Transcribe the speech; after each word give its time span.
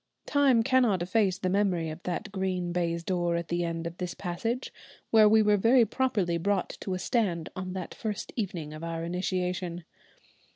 Time 0.25 0.63
cannot 0.63 1.03
efface 1.03 1.37
the 1.37 1.47
memory 1.47 1.91
of 1.91 2.01
that 2.01 2.31
green 2.31 2.71
baize 2.71 3.03
door 3.03 3.35
at 3.35 3.49
the 3.49 3.63
end 3.63 3.85
of 3.85 3.99
this 3.99 4.15
passage, 4.15 4.73
where 5.11 5.29
we 5.29 5.43
were 5.43 5.57
very 5.57 5.85
properly 5.85 6.39
brought 6.39 6.71
to 6.79 6.95
a 6.95 6.97
stand 6.97 7.49
on 7.55 7.73
that 7.73 7.93
first 7.93 8.33
evening 8.35 8.73
of 8.73 8.83
our 8.83 9.03
initiation. 9.03 9.83